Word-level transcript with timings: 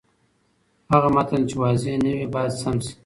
هغه 0.91 1.09
متن 1.15 1.41
چې 1.49 1.55
واضح 1.61 1.95
نه 2.03 2.11
وي، 2.17 2.25
باید 2.33 2.51
سم 2.61 2.77
شي. 2.85 2.93